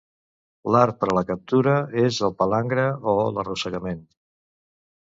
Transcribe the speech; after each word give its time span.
L'art 0.75 0.97
per 1.03 1.09
a 1.11 1.17
la 1.17 1.23
captura 1.31 1.75
és 2.07 2.19
el 2.29 2.35
palangre 2.41 2.89
o 3.17 3.17
l'arrossegament. 3.39 4.07